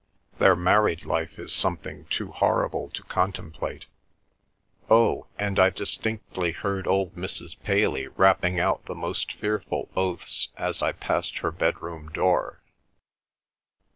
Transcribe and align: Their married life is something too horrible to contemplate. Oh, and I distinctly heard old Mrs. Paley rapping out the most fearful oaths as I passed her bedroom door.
Their 0.39 0.55
married 0.55 1.05
life 1.05 1.37
is 1.37 1.53
something 1.53 2.05
too 2.05 2.31
horrible 2.31 2.89
to 2.89 3.03
contemplate. 3.03 3.85
Oh, 4.89 5.27
and 5.37 5.59
I 5.59 5.69
distinctly 5.69 6.53
heard 6.53 6.87
old 6.87 7.15
Mrs. 7.15 7.55
Paley 7.63 8.07
rapping 8.07 8.59
out 8.59 8.83
the 8.85 8.95
most 8.95 9.33
fearful 9.33 9.89
oaths 9.95 10.47
as 10.57 10.81
I 10.81 10.91
passed 10.93 11.37
her 11.37 11.51
bedroom 11.51 12.09
door. 12.09 12.63